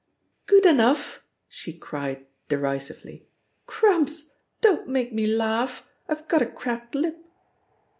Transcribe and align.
"'Good 0.47 0.65
enough'!" 0.65 1.21
she 1.47 1.77
cried 1.77 2.25
derisively. 2.49 3.27
"Crumbs 3.67 4.29
t 4.29 4.31
don't 4.59 4.87
make 4.87 5.13
me 5.13 5.27
laugh, 5.27 5.87
I've 6.09 6.27
got 6.27 6.41
a 6.41 6.47
cracked 6.47 6.95
lip." 6.95 7.23